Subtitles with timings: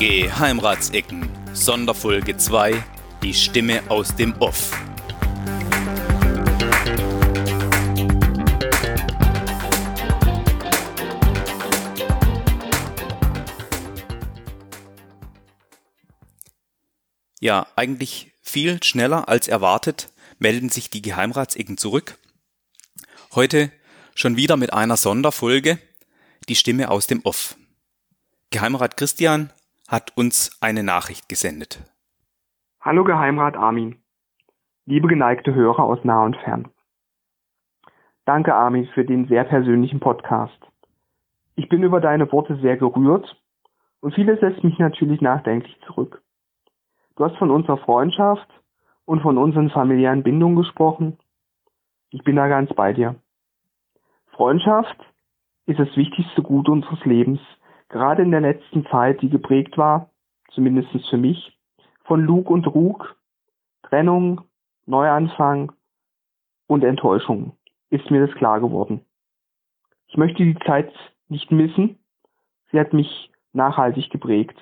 [0.00, 2.82] Geheimratsecken, Sonderfolge 2,
[3.22, 4.72] die Stimme aus dem Off.
[17.40, 22.16] Ja, eigentlich viel schneller als erwartet melden sich die Geheimratsecken zurück.
[23.34, 23.70] Heute
[24.14, 25.78] schon wieder mit einer Sonderfolge,
[26.48, 27.56] die Stimme aus dem Off.
[28.48, 29.52] Geheimrat Christian
[29.90, 31.82] hat uns eine Nachricht gesendet.
[32.80, 34.00] Hallo Geheimrat Armin.
[34.86, 36.68] Liebe geneigte Hörer aus nah und fern.
[38.24, 40.58] Danke Armin für den sehr persönlichen Podcast.
[41.56, 43.36] Ich bin über deine Worte sehr gerührt
[44.00, 46.22] und vieles lässt mich natürlich nachdenklich zurück.
[47.16, 48.48] Du hast von unserer Freundschaft
[49.06, 51.18] und von unseren familiären Bindungen gesprochen.
[52.10, 53.16] Ich bin da ganz bei dir.
[54.30, 54.96] Freundschaft
[55.66, 57.40] ist das wichtigste Gut unseres Lebens
[57.90, 60.10] gerade in der letzten Zeit, die geprägt war,
[60.52, 61.58] zumindest für mich,
[62.04, 63.16] von Lug und Trug,
[63.82, 64.40] Trennung,
[64.86, 65.72] Neuanfang
[66.66, 67.52] und Enttäuschung,
[67.90, 69.04] ist mir das klar geworden.
[70.06, 70.92] Ich möchte die Zeit
[71.28, 71.98] nicht missen.
[72.70, 74.56] Sie hat mich nachhaltig geprägt.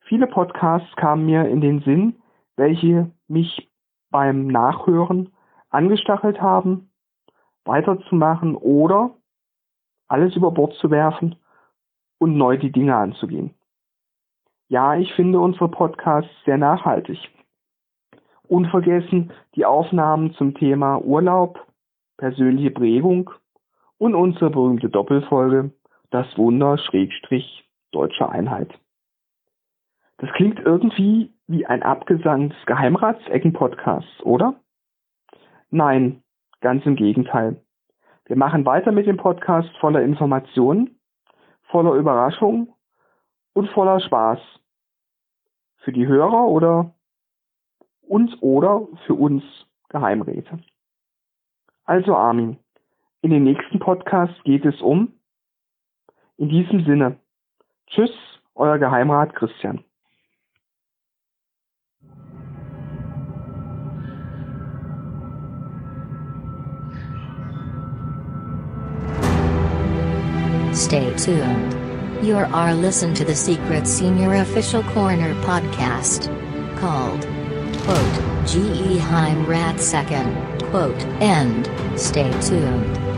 [0.00, 2.20] Viele Podcasts kamen mir in den Sinn,
[2.56, 3.70] welche mich
[4.10, 5.32] beim Nachhören
[5.70, 6.90] angestachelt haben,
[7.64, 9.16] weiterzumachen oder
[10.08, 11.36] alles über Bord zu werfen
[12.20, 13.54] und neu die Dinge anzugehen.
[14.68, 17.18] Ja, ich finde unsere Podcasts sehr nachhaltig.
[18.46, 21.66] Unvergessen die Aufnahmen zum Thema Urlaub,
[22.18, 23.30] persönliche Prägung
[23.98, 25.72] und unsere berühmte Doppelfolge
[26.10, 28.72] Das Wunder Schrägstrich Deutsche Einheit.
[30.18, 34.60] Das klingt irgendwie wie ein Abgesang des Geheimratsecken-Podcasts, oder?
[35.70, 36.22] Nein,
[36.60, 37.60] ganz im Gegenteil.
[38.26, 40.99] Wir machen weiter mit dem Podcast voller Informationen
[41.70, 42.74] voller Überraschung
[43.52, 44.38] und voller Spaß.
[45.78, 46.94] Für die Hörer oder
[48.02, 49.42] uns oder für uns
[49.88, 50.58] Geheimräte.
[51.84, 52.58] Also Armin,
[53.22, 55.12] in den nächsten Podcast geht es um.
[56.36, 57.18] In diesem Sinne.
[57.86, 58.12] Tschüss,
[58.54, 59.84] euer Geheimrat Christian.
[70.72, 72.24] Stay tuned.
[72.24, 76.28] You are listen to the Secret Senior Official Corner podcast
[76.78, 77.26] called
[77.82, 78.98] quote G.E.
[78.98, 80.32] Heim Rat Second
[80.70, 81.68] quote end.
[81.98, 83.09] Stay tuned.